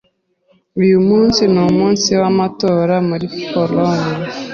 [0.81, 4.09] Uyu munsi ni umunsi w’amatora muri Polonye.